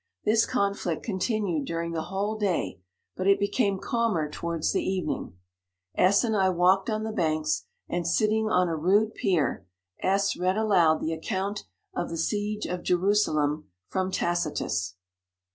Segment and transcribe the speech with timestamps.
[0.25, 2.79] This conflict continued during the whole day,
[3.15, 5.37] but it became calmer towards the evening.
[5.95, 9.67] g### an( j j walked on the banks, and sitting on a rude pier,
[10.01, 14.95] S read aloud the account of the Siege of Jerusalem from Tacitus.